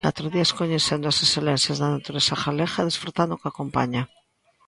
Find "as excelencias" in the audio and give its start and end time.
1.07-1.77